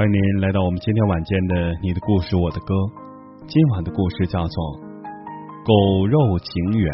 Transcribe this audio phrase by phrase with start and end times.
[0.00, 2.72] 欢迎您来到我们今天晚间的《你的故事我的歌》。
[3.44, 4.56] 今晚的故事叫做
[5.60, 6.88] 《狗肉情缘》。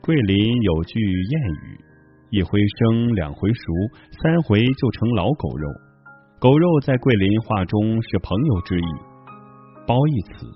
[0.00, 1.36] 桂林有句谚
[1.68, 1.76] 语
[2.32, 3.60] ：“一回生，两回熟，
[4.24, 5.68] 三回就成老狗肉。”
[6.40, 8.88] 狗肉在桂林话中是朋友之意，
[9.84, 10.48] 褒义词。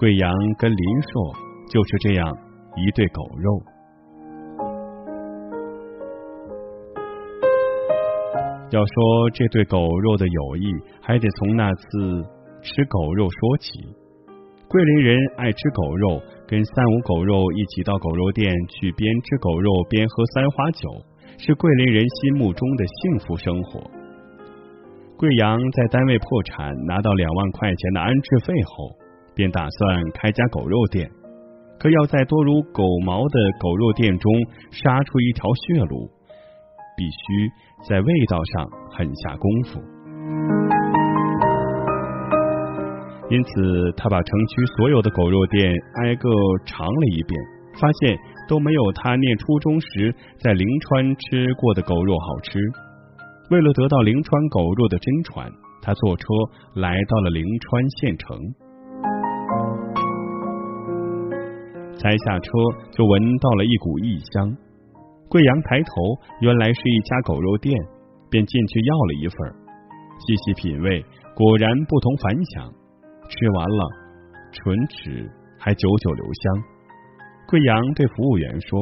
[0.00, 1.36] 贵阳跟林硕
[1.68, 2.24] 就是这样
[2.80, 3.60] 一对狗肉。
[8.72, 12.24] 要说这对狗肉的友谊，还得从那次
[12.62, 13.80] 吃狗肉说起。
[14.66, 20.88] 桂林人爱吃狗肉，跟三五狗肉一起到狗肉店去，边吃狗肉边喝三花酒，
[21.36, 23.90] 是桂林人心目中的幸福生活。
[25.18, 28.88] 贵阳在单位破产，拿到两万块钱的安置费后，
[29.34, 31.10] 便打算开家狗肉店，
[31.78, 34.32] 可要在多如狗毛的狗肉店中
[34.70, 36.08] 杀出一条血路。
[37.02, 37.50] 必须
[37.88, 39.80] 在味道上狠下功夫，
[43.28, 46.30] 因此他把城区所有的狗肉店挨个
[46.64, 47.42] 尝了一遍，
[47.80, 48.16] 发现
[48.48, 52.60] 都没有他念初中时在灵川吃过的狗肉好吃。
[53.50, 55.50] 为了得到灵川狗肉的真传，
[55.82, 56.26] 他坐车
[56.74, 58.38] 来到了灵川县城，
[61.98, 62.50] 才下车
[62.92, 64.56] 就闻到了一股异香。
[65.32, 65.92] 贵阳抬头，
[66.40, 67.74] 原来是一家狗肉店，
[68.28, 69.38] 便进去要了一份
[70.20, 71.02] 细细品味，
[71.34, 72.70] 果然不同凡响。
[73.30, 73.88] 吃完了，
[74.52, 76.62] 唇齿还久久留香。
[77.48, 78.78] 贵阳对服务员说：“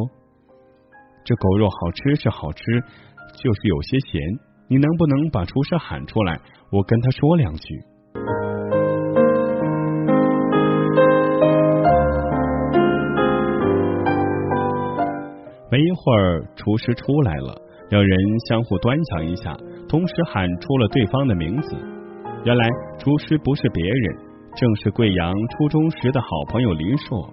[1.23, 2.65] 这狗肉好吃是好吃，
[3.37, 4.21] 就是有些咸。
[4.67, 6.41] 你能不能把厨师喊出来，
[6.73, 7.79] 我跟他说两句？”
[15.71, 17.55] 没一会儿，厨师出来了，
[17.91, 19.57] 两人相互端详一下，
[19.89, 21.77] 同时喊出了对方的名字。
[22.45, 24.17] 原来厨师不是别人，
[24.57, 27.33] 正是贵阳初中时的好朋友林硕。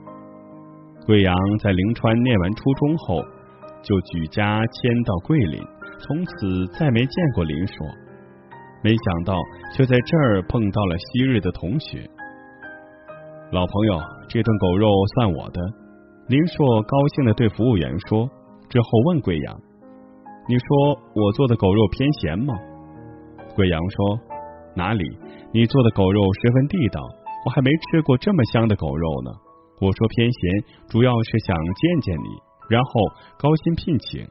[1.07, 1.33] 贵阳
[1.63, 3.23] 在灵川念完初中后，
[3.81, 5.59] 就举家迁到桂林，
[5.97, 7.75] 从此再没见过林硕。
[8.83, 9.33] 没想到，
[9.73, 12.07] 却在这儿碰到了昔日的同学。
[13.51, 13.99] 老朋友，
[14.29, 15.59] 这顿狗肉算我的。
[16.27, 18.29] 林硕高兴的对服务员说，
[18.67, 19.55] 之后问贵阳
[20.49, 22.53] ：“你说我做的狗肉偏咸吗？”
[23.55, 24.19] 贵阳说
[24.75, 25.05] ：“哪里？
[25.53, 27.01] 你做的狗肉十分地道，
[27.45, 29.31] 我还没吃过这么香的狗肉呢。
[29.79, 30.51] 我说偏咸，
[30.89, 32.27] 主要是想见见你，
[32.69, 32.91] 然后
[33.39, 34.27] 高薪聘请。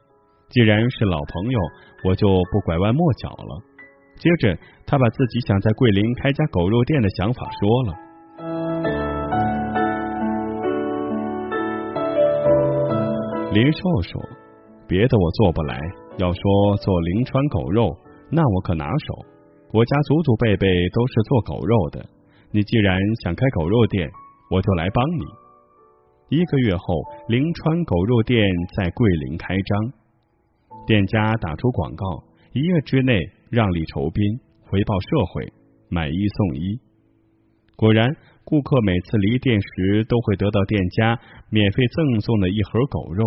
[0.49, 1.59] 既然是老朋友，
[2.05, 3.63] 我就不拐弯抹角了。”
[4.21, 4.55] 接着，
[4.85, 8.06] 他把自己想在桂林开家狗肉店的想法说了。
[13.57, 14.21] 林寿说
[14.87, 15.79] ：“别的我做不来，
[16.19, 17.89] 要说做灵川狗肉，
[18.29, 19.25] 那我可拿手。
[19.73, 22.05] 我家祖祖辈辈都是做狗肉的。
[22.51, 24.07] 你既然想开狗肉店，
[24.51, 25.25] 我就来帮你。”
[26.37, 26.85] 一个月后，
[27.29, 29.91] 灵川狗肉店在桂林开张，
[30.85, 32.05] 店家打出广告，
[32.53, 33.17] 一夜之内
[33.49, 34.23] 让利酬宾，
[34.69, 35.51] 回报社会，
[35.89, 36.79] 买一送一。
[37.75, 38.07] 果然，
[38.43, 41.19] 顾客每次离店时都会得到店家
[41.49, 43.25] 免费赠送的一盒狗肉。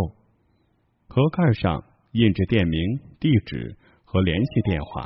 [1.13, 2.81] 盒盖上印着店名、
[3.19, 3.75] 地址
[4.05, 5.03] 和联系电话。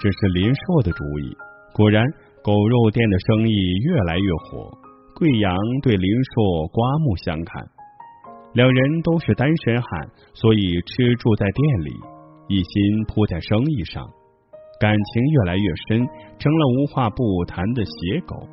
[0.00, 1.36] 这是林硕的主意。
[1.74, 2.02] 果然，
[2.42, 3.52] 狗肉店的生意
[3.84, 4.72] 越来越火。
[5.14, 7.62] 贵阳对林硕刮目相看，
[8.54, 11.92] 两人都是单身汉，所以吃住在店里，
[12.48, 14.02] 一心扑在生意上，
[14.80, 15.98] 感情越来越深，
[16.38, 18.48] 成了无话不谈的邪狗。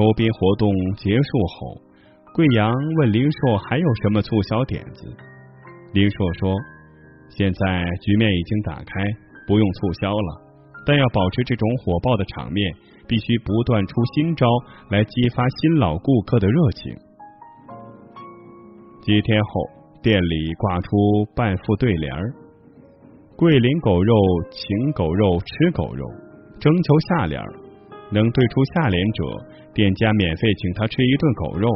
[0.00, 1.76] 周边活动结束后，
[2.32, 5.14] 贵阳问林硕还有什么促销点子。
[5.92, 6.56] 林硕说
[7.28, 9.04] ：“现在局面已经打开，
[9.46, 10.40] 不用促销了，
[10.86, 12.72] 但要保持这种火爆的场面。”
[13.06, 14.46] 必须不断出新招
[14.88, 16.94] 来激发新老顾客的热情。
[19.02, 19.50] 几天后，
[20.00, 20.88] 店里挂出
[21.34, 22.32] 半副对联儿
[23.36, 24.14] ：“桂林狗肉，
[24.52, 26.06] 请狗肉，吃狗肉。”
[26.60, 27.52] 征求下联儿，
[28.12, 29.24] 能对出下联者，
[29.80, 31.66] 店家免费请他吃一顿狗肉。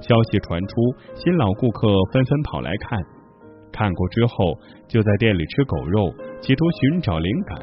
[0.00, 0.74] 消息传出，
[1.14, 2.98] 新老顾客纷纷跑来看，
[3.70, 4.58] 看过之后
[4.88, 7.58] 就在店里吃狗肉，企图寻找灵感。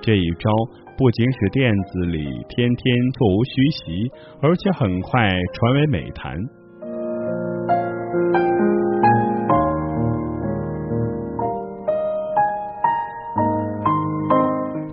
[0.00, 0.50] 这一招。
[0.96, 4.10] 不仅使店子里天天座无虚席，
[4.40, 6.34] 而且很快传为美谈。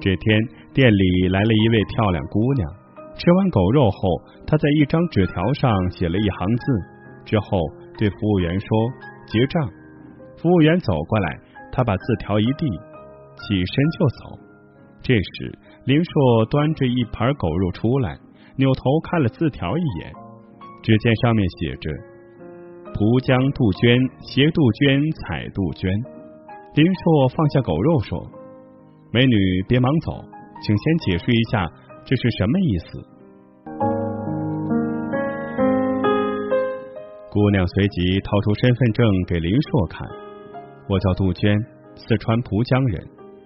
[0.01, 0.41] 这天，
[0.73, 2.82] 店里来了一位漂亮姑娘。
[3.15, 4.09] 吃完狗肉后，
[4.47, 6.63] 他在一张纸条上写了一行字，
[7.25, 7.59] 之后
[7.97, 8.67] 对服务员说
[9.27, 9.69] ：“结账。”
[10.41, 11.39] 服务员走过来，
[11.71, 14.39] 他把字条一递，起身就走。
[15.01, 18.17] 这时，林硕端着一盘狗肉出来，
[18.57, 20.11] 扭头看了字条一眼，
[20.81, 21.89] 只见上面写着
[22.93, 25.91] “蒲江杜鹃，携杜鹃，采杜鹃”。
[26.75, 28.19] 林硕放下狗肉说
[29.13, 30.11] ：“美女，别忙走，
[30.61, 31.67] 请先解释一下
[32.05, 33.03] 这是什么意思。”
[37.29, 40.07] 姑娘随即掏出身份证给林硕看
[40.87, 41.65] ：“我叫杜鹃，
[41.95, 43.03] 四川蒲江人。”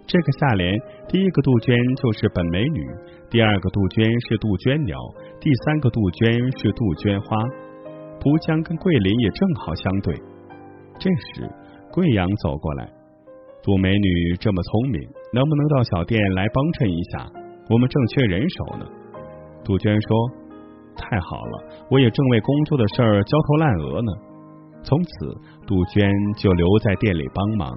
[0.08, 0.78] 这个下联，
[1.10, 2.82] 第一个杜鹃就是本美女，
[3.30, 4.98] 第二个杜鹃是杜鹃鸟，
[5.40, 7.38] 第三个杜鹃是杜鹃花。
[8.20, 10.16] 蒲江跟桂林也正好相对。
[10.98, 11.50] 这时，
[11.92, 12.90] 贵阳走过来，
[13.62, 15.02] 杜美女这么聪明，
[15.34, 17.30] 能不能到小店来帮衬一下？
[17.70, 18.86] 我们正缺人手呢。
[19.64, 20.18] 杜鹃说
[20.96, 24.12] ：“太好了，我也正为工作的事儿焦头烂额呢。”
[24.84, 25.10] 从此，
[25.66, 27.72] 杜鹃就留在店里帮忙。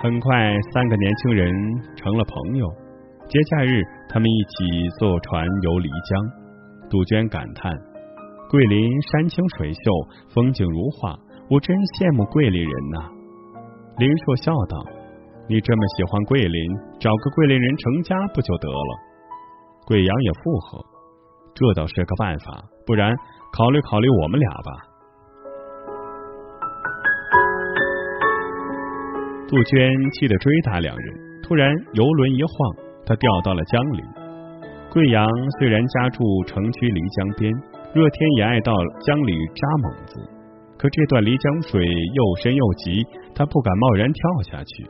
[0.00, 1.52] 很快，三个年轻人
[1.94, 2.66] 成了朋友。
[3.28, 6.88] 节假日，他们一起坐船游漓江。
[6.88, 7.70] 杜鹃感叹
[8.50, 9.80] ：“桂林山清水秀，
[10.34, 11.14] 风景如画，
[11.50, 13.10] 我真羡慕桂林人呐。”
[13.98, 14.82] 林硕笑道
[15.48, 18.98] ：“你这么喜欢桂林，找个桂林人成家不就得了？”
[19.88, 20.84] 贵阳也附和
[21.56, 23.16] ：“这倒是个办法，不然
[23.52, 24.72] 考虑考虑我们俩吧。”
[29.48, 32.52] 杜鹃气得追打两人，突然游轮一晃，
[33.06, 34.04] 他掉到了江里。
[34.92, 35.26] 贵阳
[35.58, 37.50] 虽然家住城区漓江边，
[37.94, 40.20] 热天也爱到江里扎猛子，
[40.76, 43.02] 可这段漓江水又深又急，
[43.34, 44.84] 他不敢贸然跳下去。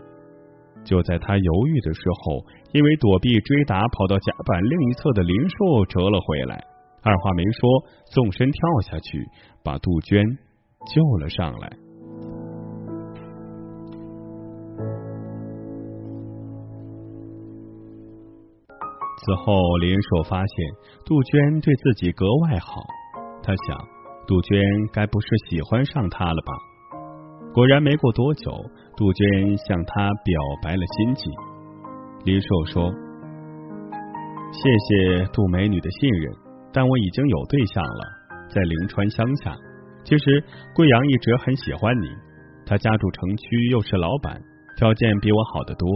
[0.89, 2.43] 就在他犹豫的时候，
[2.73, 6.65] 因为躲避追打，跑到甲板另一侧的林硕折了回来，
[7.03, 9.23] 二话没说，纵身跳下去，
[9.63, 10.25] 把杜鹃
[10.95, 11.69] 救了上来。
[19.21, 20.57] 此后，林硕发现
[21.05, 22.81] 杜鹃对自己格外好。
[23.43, 23.79] 他想，
[24.27, 24.59] 杜鹃
[24.91, 26.68] 该不是喜欢上他了吧？
[27.55, 28.53] 果然，没过多久，
[28.97, 31.31] 杜鹃向他表白了心迹。
[32.25, 32.93] 林硕说
[34.53, 36.33] ：“谢谢杜美女的信任，
[36.73, 38.05] 但我已经有对象了，
[38.49, 39.57] 在灵川乡下。
[40.05, 42.07] 其实，贵阳一直很喜欢你。
[42.65, 44.41] 他家住城区，又是老板，
[44.77, 45.89] 条件比我好得多。”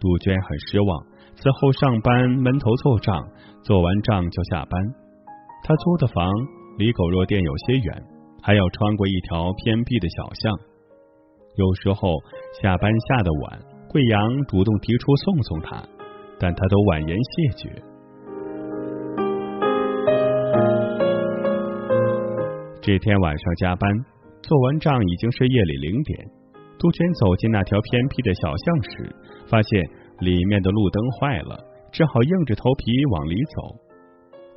[0.00, 1.04] 杜鹃很失望。
[1.34, 3.26] 此后上班闷头做账，
[3.64, 4.80] 做完账就下班。
[5.64, 6.30] 他租的房
[6.78, 8.02] 离狗肉店有些远，
[8.42, 10.58] 还要穿过一条偏僻的小巷。
[11.54, 12.18] 有时候
[12.60, 15.82] 下班下的晚，贵阳主动提出送送他，
[16.38, 17.82] 但他都婉言谢绝。
[22.82, 23.88] 这天晚上加班，
[24.42, 26.18] 做完账已经是夜里零点。
[26.78, 30.02] 杜鹃走进那条偏僻的小巷时，发现。
[30.20, 31.58] 里面的路灯坏了，
[31.90, 33.74] 只好硬着头皮往里走。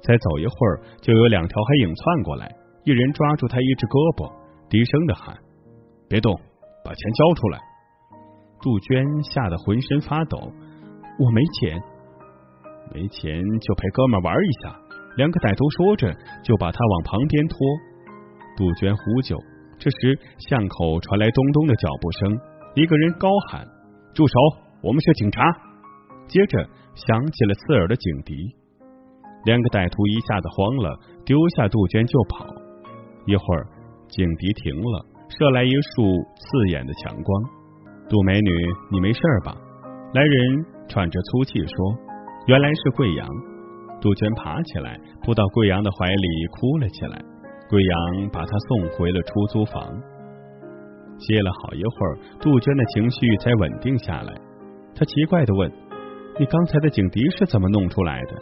[0.04, 2.51] 才走一会儿，就有两条黑影窜过来，
[2.86, 4.30] 一人抓住他一只胳膊，
[4.70, 5.36] 低声的喊
[6.08, 6.38] ：“别动，
[6.86, 7.58] 把钱交出来！”
[8.62, 10.38] 杜鹃吓得浑身发抖
[11.18, 11.82] ：“我没钱。”
[12.94, 14.77] 没钱就陪哥们玩一下。
[15.18, 16.13] 两个歹徒说着，
[16.46, 17.58] 就把他往旁边拖。
[18.54, 19.34] 杜鹃呼救，
[19.82, 22.38] 这时巷口传来咚咚的脚步声，
[22.75, 23.65] 一个人高喊
[24.13, 24.38] ：“住手！
[24.84, 25.42] 我们是警察！”
[26.30, 26.62] 接着
[26.94, 28.36] 响起了刺耳的警笛。
[29.46, 32.46] 两个歹徒一下子慌了，丢下杜鹃就跑。
[33.25, 33.67] 一会儿，
[34.08, 36.03] 警笛停了，射来一束
[36.38, 37.44] 刺眼的强光。
[38.08, 38.51] 杜美女，
[38.91, 39.55] 你没事吧？
[40.13, 41.98] 来人喘着粗气说
[42.48, 43.27] ：“原来是贵阳。”
[44.00, 47.20] 杜鹃爬起来，扑到贵阳的怀里，哭了起来。
[47.67, 49.82] 贵阳把她送回了出租房。
[51.17, 54.34] 歇了好一会儿，杜鹃的情绪才稳定下来。
[54.94, 55.72] 她奇怪的问
[56.38, 58.36] ：“你刚才的警笛是怎么弄出来的？”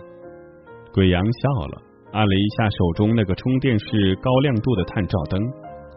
[0.94, 1.82] 贵阳笑了，
[2.14, 5.42] 按了一下手中那个充电式高亮度的探照灯，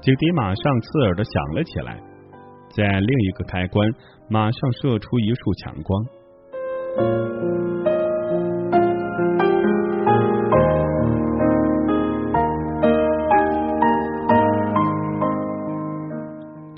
[0.00, 2.00] 警笛马上刺耳的响了起来。
[2.70, 3.86] 再按另一个开关，
[4.30, 6.04] 马上射出一束强光。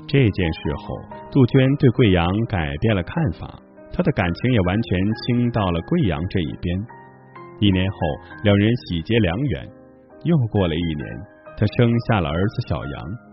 [0.05, 0.95] 这件事后，
[1.31, 3.57] 杜鹃对贵阳改变了看法，
[3.93, 6.98] 她的感情也完全倾到了贵阳这一边。
[7.59, 7.97] 一年后，
[8.43, 9.69] 两人喜结良缘。
[10.23, 11.05] 又过了一年，
[11.57, 13.29] 她生下了儿子小杨。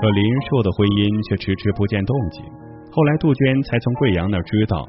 [0.00, 2.44] 可林硕的婚姻却迟迟不见动静。
[2.92, 4.86] 后来，杜鹃才从贵阳那知道，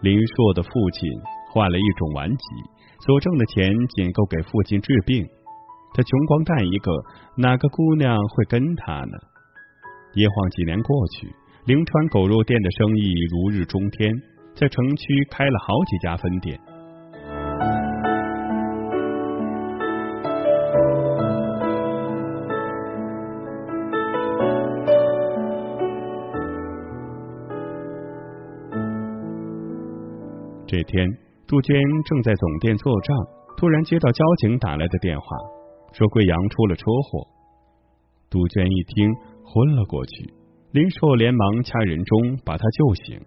[0.00, 1.10] 林硕的父亲
[1.52, 2.44] 患了一种顽疾，
[3.04, 5.26] 所挣的钱仅够给父亲治病。
[5.92, 6.92] 他穷光蛋一个，
[7.36, 9.18] 哪个姑娘会跟他呢？
[10.14, 11.26] 一晃几年过去，
[11.66, 14.10] 灵川狗肉店的生意如日中天，
[14.54, 16.58] 在城区开了好几家分店。
[30.66, 31.06] 这天，
[31.46, 33.16] 杜鹃正在总店做账，
[33.58, 35.26] 突然接到交警打来的电话。
[35.92, 37.26] 说贵阳出了车祸，
[38.30, 39.14] 杜鹃一听
[39.44, 40.39] 昏了过去。
[40.72, 43.20] 林硕连忙掐人中把他救醒，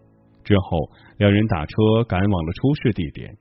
[0.45, 0.79] 之后
[1.17, 1.75] 两人打车
[2.07, 3.35] 赶往了出事地点。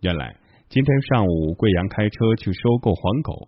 [0.00, 0.34] 原来
[0.68, 3.46] 今天上午贵阳开车去收购黄狗，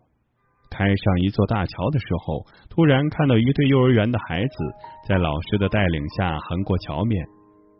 [0.71, 4.55] 开上一座大桥的时候，突然看到一对幼儿园的孩子
[5.09, 7.27] 在老师的带领下横过桥面，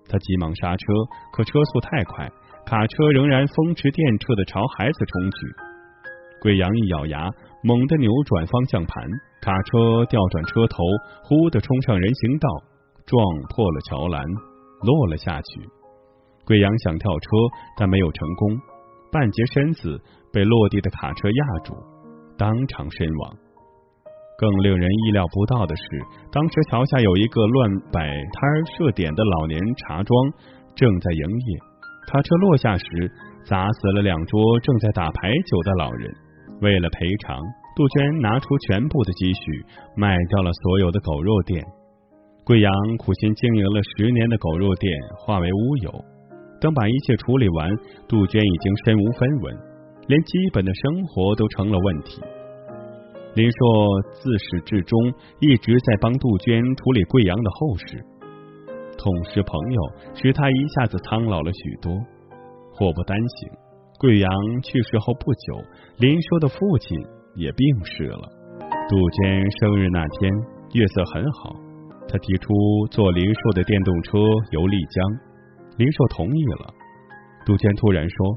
[0.09, 0.85] 他急忙刹车，
[1.33, 2.29] 可车速太快，
[2.67, 5.37] 卡车仍然风驰电掣的朝孩子冲去。
[6.43, 7.31] 贵阳一咬牙，
[7.65, 9.03] 猛地扭转方向盘，
[9.41, 10.85] 卡车调转车头，
[11.25, 12.49] 呼的冲上人行道，
[13.07, 14.23] 撞破了桥栏，
[14.83, 15.61] 落了下去。
[16.45, 17.29] 贵阳想跳车，
[17.79, 18.51] 但没有成功，
[19.11, 19.99] 半截身子
[20.31, 21.75] 被落地的卡车压住，
[22.37, 23.33] 当场身亡。
[24.37, 25.83] 更令人意料不到的是，
[26.31, 30.15] 当时桥下有一个乱摆摊设点的老年茶庄
[30.75, 31.59] 正在营业，
[32.13, 32.85] 卡车落下时
[33.43, 36.15] 砸死了两桌正在打牌九的老人。
[36.61, 37.39] 为了赔偿，
[37.77, 41.63] 杜鹃拿出全部的积蓄，卖掉了所有的狗肉店。
[42.45, 46.05] 贵阳苦心经营了十年的狗肉店化为乌有。
[46.61, 47.71] 等把一切处理完，
[48.09, 49.55] 杜鹃已经身无分文，
[50.07, 52.23] 连基本的生活都成了问题。
[53.35, 58.05] 林硕自始至终一直在帮杜鹃处理贵阳的后事，
[58.97, 59.83] 痛失朋友
[60.15, 61.93] 使他一下子苍老了许多。
[62.73, 63.64] 祸不单行。
[64.05, 64.31] 贵阳
[64.61, 65.65] 去世后不久，
[65.97, 67.01] 林硕的父亲
[67.37, 68.21] 也病逝了。
[68.87, 70.31] 杜鹃生日那天，
[70.75, 71.57] 月色很好，
[72.07, 72.53] 他提出
[72.91, 74.19] 坐林硕的电动车
[74.51, 75.03] 游丽江，
[75.79, 76.75] 林硕同意了。
[77.47, 78.37] 杜鹃突然说：“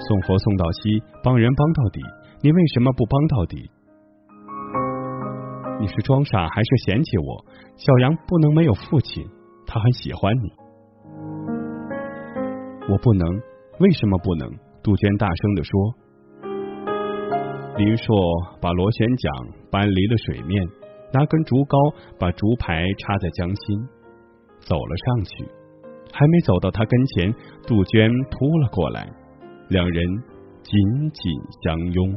[0.00, 2.00] 送佛送到西，帮人帮到底，
[2.40, 3.70] 你为什么不帮到底？
[5.78, 7.44] 你是装傻还是嫌弃我？
[7.76, 9.26] 小杨不能没有父亲，
[9.66, 10.50] 他很喜欢你，
[12.88, 13.28] 我不能。”
[13.78, 14.50] 为什么不能？
[14.82, 15.72] 杜鹃大声的说。
[17.76, 18.16] 林硕
[18.58, 19.32] 把螺旋桨
[19.70, 20.66] 搬离了水面，
[21.12, 23.86] 拿根竹篙把竹排插在江心，
[24.60, 25.44] 走了上去。
[26.10, 27.30] 还没走到他跟前，
[27.66, 29.06] 杜鹃扑了过来，
[29.68, 30.02] 两人
[30.62, 30.72] 紧
[31.12, 32.14] 紧相拥。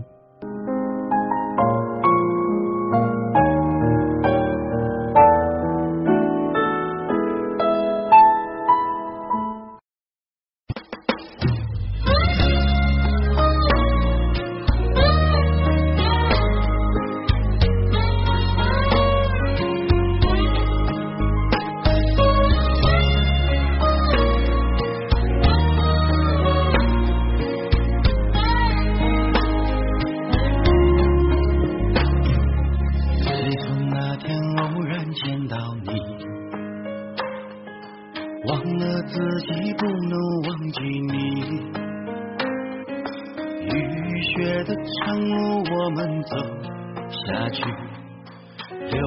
[48.91, 49.01] 留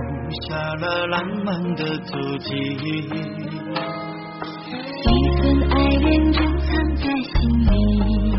[0.46, 2.52] 下了浪漫的足迹。
[5.04, 7.32] 一份爱恋珍藏在心
[7.66, 8.31] 里。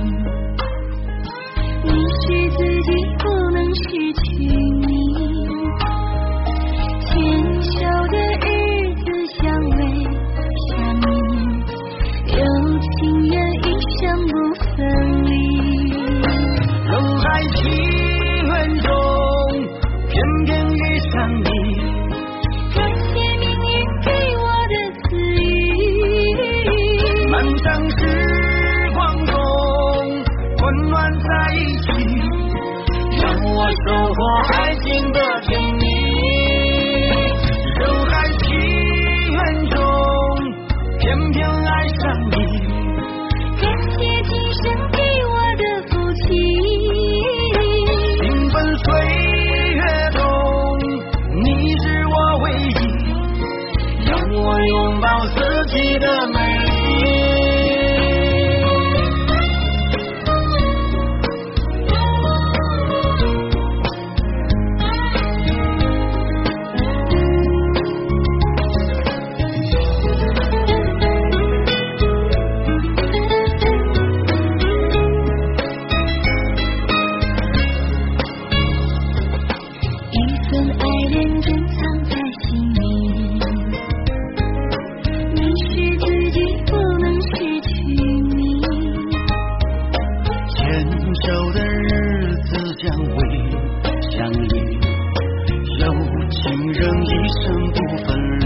[96.53, 97.09] 情人一
[97.41, 98.42] 生不分离。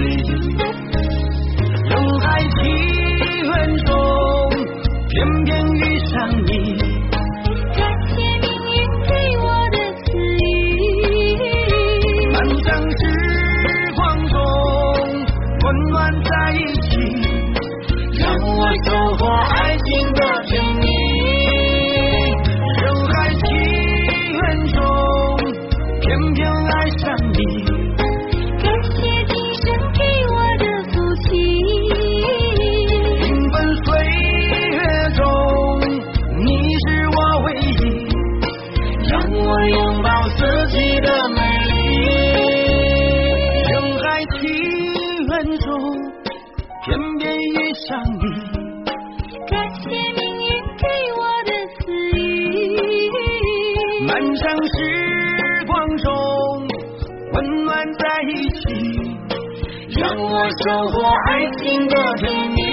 [60.38, 62.67] 我收获爱情的甜蜜